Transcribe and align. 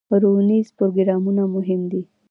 روزنیز 0.23 0.67
پروګرامونه 0.77 1.43
مهم 1.55 1.81
دي 1.91 2.01